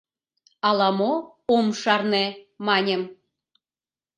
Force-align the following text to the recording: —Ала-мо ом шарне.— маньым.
—Ала-мо 0.67 1.11
ом 1.55 1.65
шарне.— 1.81 2.25
маньым. 2.65 3.03